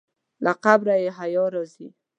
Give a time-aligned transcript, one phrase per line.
[0.43, 1.87] له قبره یې حیا راځي.